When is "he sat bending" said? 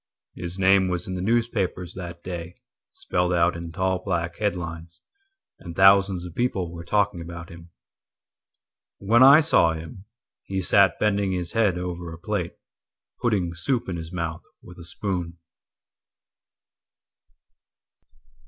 10.41-11.33